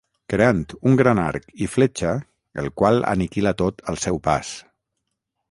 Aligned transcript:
Creant 0.33 0.61
un 0.91 0.95
gran 1.01 1.21
arc 1.23 1.45
i 1.65 1.67
fletxa 1.73 2.15
el 2.63 2.71
qual 2.83 3.07
aniquila 3.13 3.55
tot 3.61 3.87
al 3.95 4.01
seu 4.09 4.21
pas. 4.31 4.57